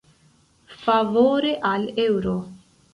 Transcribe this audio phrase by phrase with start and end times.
[0.87, 2.39] Favore al eŭro.